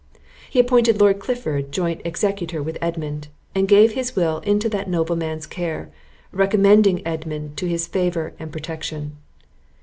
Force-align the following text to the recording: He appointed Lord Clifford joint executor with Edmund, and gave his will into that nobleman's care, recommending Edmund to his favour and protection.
He 0.49 0.59
appointed 0.59 0.99
Lord 0.99 1.19
Clifford 1.19 1.71
joint 1.71 2.01
executor 2.03 2.63
with 2.63 2.79
Edmund, 2.81 3.27
and 3.53 3.67
gave 3.67 3.91
his 3.91 4.15
will 4.15 4.39
into 4.39 4.67
that 4.69 4.89
nobleman's 4.89 5.45
care, 5.45 5.91
recommending 6.31 7.05
Edmund 7.05 7.55
to 7.57 7.67
his 7.67 7.85
favour 7.85 8.33
and 8.39 8.51
protection. 8.51 9.17